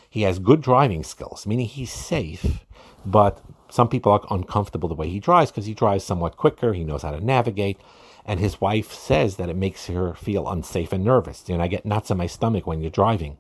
He 0.10 0.22
has 0.24 0.40
good 0.40 0.62
driving 0.62 1.04
skills, 1.04 1.48
meaning 1.48 1.66
he's 1.66 1.92
safe, 1.92 2.66
but 3.06 3.42
some 3.70 3.90
people 3.90 4.12
are 4.12 4.22
uncomfortable 4.30 4.88
the 4.88 4.94
way 4.94 5.10
he 5.10 5.20
drives 5.20 5.50
because 5.50 5.66
he 5.66 5.74
drives 5.74 6.04
somewhat 6.04 6.38
quicker. 6.38 6.74
He 6.74 6.84
knows 6.84 7.02
how 7.02 7.10
to 7.10 7.20
navigate. 7.20 7.80
And 8.24 8.40
his 8.40 8.62
wife 8.62 8.94
says 8.94 9.38
that 9.38 9.50
it 9.50 9.56
makes 9.56 9.88
her 9.88 10.14
feel 10.14 10.48
unsafe 10.48 10.94
and 10.94 11.04
nervous. 11.04 11.50
And 11.50 11.62
I 11.62 11.68
get 11.68 11.86
knots 11.86 12.12
in 12.12 12.18
my 12.18 12.28
stomach 12.28 12.68
when 12.68 12.82
you're 12.82 12.92
driving. 12.92 13.40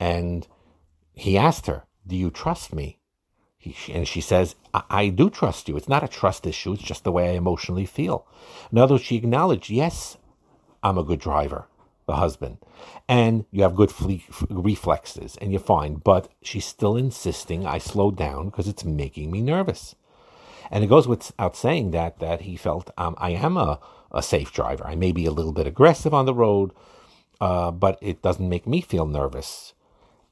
And 0.00 0.48
he 1.12 1.36
asked 1.36 1.66
her, 1.66 1.84
Do 2.06 2.16
you 2.16 2.30
trust 2.30 2.74
me? 2.74 2.98
He, 3.64 3.92
and 3.92 4.06
she 4.06 4.20
says, 4.20 4.56
I, 4.74 4.82
I, 4.90 5.08
do 5.08 5.30
trust 5.30 5.68
you. 5.68 5.76
It's 5.76 5.88
not 5.88 6.04
a 6.04 6.08
trust 6.08 6.46
issue. 6.46 6.74
It's 6.74 6.82
just 6.82 7.04
the 7.04 7.12
way 7.12 7.30
I 7.30 7.32
emotionally 7.32 7.86
feel. 7.86 8.26
In 8.70 8.78
other 8.78 8.94
words, 8.94 9.04
she 9.04 9.16
acknowledged, 9.16 9.70
yes, 9.70 10.18
I'm 10.82 10.98
a 10.98 11.04
good 11.04 11.18
driver, 11.18 11.66
the 12.06 12.16
husband, 12.16 12.58
and 13.08 13.46
you 13.50 13.62
have 13.62 13.74
good 13.74 13.90
fle- 13.90 14.20
reflexes 14.50 15.38
and 15.40 15.50
you're 15.50 15.60
fine. 15.60 15.94
But 15.94 16.30
she's 16.42 16.66
still 16.66 16.96
insisting 16.96 17.66
I 17.66 17.78
slow 17.78 18.10
down 18.10 18.46
because 18.46 18.68
it's 18.68 18.84
making 18.84 19.30
me 19.30 19.40
nervous. 19.40 19.94
And 20.70 20.84
it 20.84 20.88
goes 20.88 21.08
without 21.08 21.56
saying 21.56 21.92
that 21.92 22.18
that 22.18 22.42
he 22.42 22.56
felt 22.56 22.90
um, 22.98 23.14
I 23.18 23.30
am 23.30 23.56
a, 23.56 23.80
a 24.12 24.22
safe 24.22 24.52
driver. 24.52 24.86
I 24.86 24.94
may 24.94 25.12
be 25.12 25.24
a 25.24 25.30
little 25.30 25.52
bit 25.52 25.66
aggressive 25.66 26.12
on 26.12 26.26
the 26.26 26.34
road, 26.34 26.72
uh, 27.40 27.70
but 27.70 27.98
it 28.02 28.20
doesn't 28.20 28.48
make 28.48 28.66
me 28.66 28.82
feel 28.82 29.06
nervous. 29.06 29.72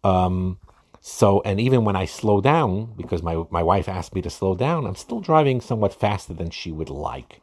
Um, 0.04 0.58
so, 1.04 1.42
and 1.44 1.58
even 1.58 1.84
when 1.84 1.96
I 1.96 2.04
slow 2.04 2.40
down, 2.40 2.94
because 2.96 3.24
my, 3.24 3.42
my 3.50 3.60
wife 3.60 3.88
asked 3.88 4.14
me 4.14 4.22
to 4.22 4.30
slow 4.30 4.54
down, 4.54 4.86
I'm 4.86 4.94
still 4.94 5.18
driving 5.18 5.60
somewhat 5.60 5.92
faster 5.92 6.32
than 6.32 6.50
she 6.50 6.70
would 6.70 6.88
like. 6.88 7.40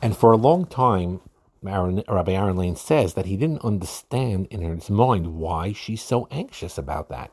And 0.00 0.16
for 0.16 0.30
a 0.30 0.36
long 0.36 0.66
time, 0.66 1.20
Aaron, 1.66 2.04
Rabbi 2.08 2.30
Aaron 2.30 2.56
Lane 2.56 2.76
says 2.76 3.14
that 3.14 3.26
he 3.26 3.36
didn't 3.36 3.64
understand 3.64 4.46
in 4.52 4.60
his 4.60 4.88
mind 4.88 5.34
why 5.34 5.72
she's 5.72 6.00
so 6.00 6.28
anxious 6.30 6.78
about 6.78 7.08
that. 7.08 7.32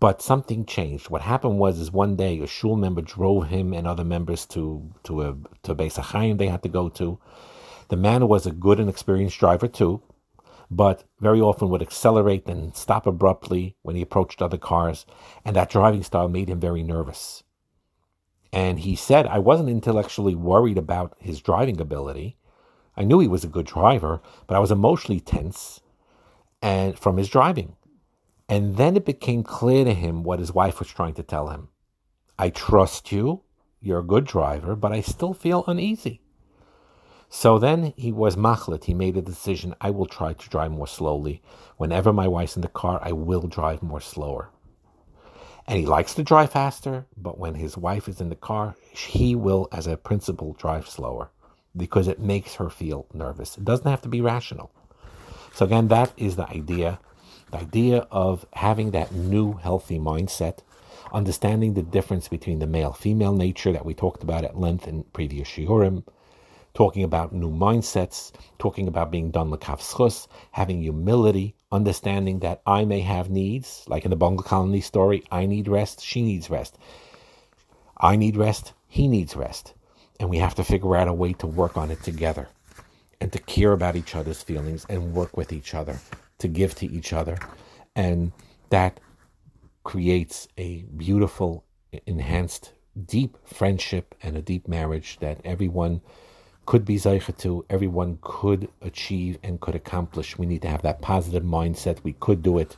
But 0.00 0.22
something 0.22 0.66
changed. 0.66 1.08
What 1.08 1.22
happened 1.22 1.60
was, 1.60 1.78
is 1.78 1.92
one 1.92 2.16
day 2.16 2.40
a 2.40 2.46
shul 2.48 2.74
member 2.74 3.00
drove 3.00 3.46
him 3.46 3.72
and 3.72 3.86
other 3.86 4.04
members 4.04 4.44
to 4.46 4.90
to 5.04 5.22
a 5.22 5.36
to 5.64 5.74
Beis 5.74 6.00
HaChaim 6.00 6.38
they 6.38 6.48
had 6.48 6.64
to 6.64 6.68
go 6.68 6.88
to. 6.88 7.20
The 7.90 7.96
man 7.96 8.26
was 8.26 8.44
a 8.44 8.52
good 8.52 8.80
and 8.80 8.88
experienced 8.88 9.38
driver 9.38 9.68
too, 9.68 10.02
but 10.70 11.04
very 11.20 11.40
often 11.40 11.68
would 11.68 11.82
accelerate 11.82 12.46
and 12.46 12.76
stop 12.76 13.06
abruptly 13.06 13.76
when 13.82 13.96
he 13.96 14.02
approached 14.02 14.42
other 14.42 14.58
cars, 14.58 15.06
and 15.44 15.56
that 15.56 15.70
driving 15.70 16.02
style 16.02 16.28
made 16.28 16.48
him 16.50 16.60
very 16.60 16.82
nervous. 16.82 17.42
And 18.52 18.80
he 18.80 18.96
said, 18.96 19.26
I 19.26 19.38
wasn't 19.38 19.68
intellectually 19.68 20.34
worried 20.34 20.78
about 20.78 21.16
his 21.18 21.40
driving 21.40 21.80
ability. 21.80 22.36
I 22.96 23.04
knew 23.04 23.20
he 23.20 23.28
was 23.28 23.44
a 23.44 23.48
good 23.48 23.66
driver, 23.66 24.20
but 24.46 24.56
I 24.56 24.60
was 24.60 24.70
emotionally 24.70 25.20
tense 25.20 25.80
and 26.60 26.98
from 26.98 27.16
his 27.16 27.28
driving. 27.28 27.76
And 28.48 28.76
then 28.76 28.96
it 28.96 29.04
became 29.04 29.42
clear 29.42 29.84
to 29.84 29.92
him 29.94 30.22
what 30.22 30.38
his 30.38 30.52
wife 30.52 30.78
was 30.78 30.88
trying 30.88 31.14
to 31.14 31.22
tell 31.22 31.48
him. 31.48 31.68
I 32.38 32.50
trust 32.50 33.12
you, 33.12 33.42
you're 33.80 34.00
a 34.00 34.04
good 34.04 34.24
driver, 34.24 34.74
but 34.74 34.92
I 34.92 35.00
still 35.00 35.34
feel 35.34 35.64
uneasy. 35.66 36.22
So 37.30 37.58
then 37.58 37.92
he 37.96 38.10
was 38.10 38.36
machlit. 38.36 38.84
He 38.84 38.94
made 38.94 39.16
a 39.16 39.22
decision. 39.22 39.74
I 39.80 39.90
will 39.90 40.06
try 40.06 40.32
to 40.32 40.48
drive 40.48 40.70
more 40.72 40.86
slowly. 40.86 41.42
Whenever 41.76 42.12
my 42.12 42.26
wife's 42.26 42.56
in 42.56 42.62
the 42.62 42.68
car, 42.68 43.00
I 43.02 43.12
will 43.12 43.46
drive 43.46 43.82
more 43.82 44.00
slower. 44.00 44.50
And 45.66 45.78
he 45.78 45.84
likes 45.84 46.14
to 46.14 46.22
drive 46.22 46.52
faster, 46.52 47.06
but 47.14 47.38
when 47.38 47.54
his 47.54 47.76
wife 47.76 48.08
is 48.08 48.22
in 48.22 48.30
the 48.30 48.34
car, 48.34 48.74
he 48.90 49.34
will, 49.34 49.68
as 49.70 49.86
a 49.86 49.98
principle, 49.98 50.54
drive 50.54 50.88
slower 50.88 51.30
because 51.76 52.08
it 52.08 52.18
makes 52.18 52.54
her 52.54 52.70
feel 52.70 53.06
nervous. 53.12 53.58
It 53.58 53.66
doesn't 53.66 53.90
have 53.90 54.00
to 54.02 54.08
be 54.08 54.22
rational. 54.22 54.70
So 55.54 55.66
again, 55.66 55.88
that 55.88 56.12
is 56.16 56.36
the 56.36 56.48
idea. 56.48 56.98
The 57.50 57.58
idea 57.58 58.06
of 58.10 58.46
having 58.54 58.92
that 58.92 59.12
new 59.12 59.54
healthy 59.54 59.98
mindset, 59.98 60.60
understanding 61.12 61.74
the 61.74 61.82
difference 61.82 62.28
between 62.28 62.58
the 62.58 62.66
male 62.66 62.94
female 62.94 63.34
nature 63.34 63.72
that 63.72 63.84
we 63.84 63.92
talked 63.92 64.22
about 64.22 64.44
at 64.44 64.58
length 64.58 64.88
in 64.88 65.04
previous 65.12 65.48
shiurim, 65.48 66.04
talking 66.78 67.02
about 67.02 67.32
new 67.32 67.50
mindsets, 67.50 68.30
talking 68.60 68.86
about 68.86 69.10
being 69.10 69.32
dan 69.32 69.50
l'kaf 69.50 70.28
having 70.52 70.80
humility, 70.80 71.56
understanding 71.72 72.38
that 72.38 72.62
I 72.66 72.84
may 72.84 73.00
have 73.00 73.30
needs, 73.30 73.82
like 73.88 74.04
in 74.04 74.10
the 74.10 74.16
Bungalow 74.16 74.46
Colony 74.46 74.80
story, 74.80 75.24
I 75.32 75.44
need 75.46 75.66
rest, 75.66 76.00
she 76.00 76.22
needs 76.22 76.48
rest. 76.48 76.78
I 78.00 78.14
need 78.14 78.36
rest, 78.36 78.74
he 78.86 79.08
needs 79.08 79.34
rest. 79.34 79.74
And 80.20 80.30
we 80.30 80.38
have 80.38 80.54
to 80.54 80.62
figure 80.62 80.94
out 80.94 81.08
a 81.08 81.12
way 81.12 81.32
to 81.32 81.48
work 81.48 81.76
on 81.76 81.90
it 81.90 82.00
together 82.04 82.48
and 83.20 83.32
to 83.32 83.40
care 83.40 83.72
about 83.72 83.96
each 83.96 84.14
other's 84.14 84.44
feelings 84.44 84.86
and 84.88 85.14
work 85.14 85.36
with 85.36 85.52
each 85.52 85.74
other, 85.74 85.98
to 86.38 86.46
give 86.46 86.76
to 86.76 86.86
each 86.86 87.12
other. 87.12 87.38
And 87.96 88.30
that 88.70 89.00
creates 89.82 90.46
a 90.56 90.84
beautiful, 90.96 91.64
enhanced, 92.06 92.72
deep 93.04 93.36
friendship 93.44 94.14
and 94.22 94.36
a 94.36 94.42
deep 94.42 94.68
marriage 94.68 95.18
that 95.18 95.40
everyone 95.44 96.02
could 96.68 96.84
be 96.84 96.96
Zeicha 96.96 97.34
to, 97.38 97.64
everyone 97.70 98.18
could 98.20 98.68
achieve 98.82 99.38
and 99.42 99.58
could 99.58 99.74
accomplish. 99.74 100.36
We 100.36 100.44
need 100.44 100.60
to 100.60 100.68
have 100.68 100.82
that 100.82 101.00
positive 101.00 101.42
mindset. 101.42 102.04
We 102.04 102.12
could 102.12 102.42
do 102.42 102.58
it. 102.58 102.76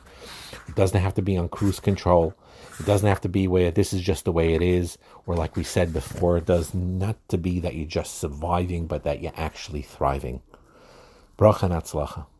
It 0.69 0.75
doesn't 0.75 1.01
have 1.01 1.13
to 1.15 1.21
be 1.21 1.35
on 1.35 1.49
cruise 1.49 1.81
control. 1.81 2.33
It 2.79 2.85
doesn't 2.85 3.09
have 3.09 3.19
to 3.19 3.27
be 3.27 3.49
where 3.49 3.69
this 3.69 3.91
is 3.91 4.01
just 4.01 4.23
the 4.23 4.31
way 4.31 4.53
it 4.53 4.61
is, 4.61 4.97
or 5.25 5.35
like 5.35 5.57
we 5.57 5.65
said 5.65 5.91
before, 5.91 6.37
it 6.37 6.45
does 6.45 6.73
not 6.73 7.17
to 7.27 7.37
be 7.37 7.59
that 7.59 7.75
you're 7.75 7.85
just 7.85 8.17
surviving, 8.17 8.87
but 8.87 9.03
that 9.03 9.21
you're 9.21 9.33
actually 9.35 9.81
thriving. 9.81 10.41
Bracha 11.37 12.30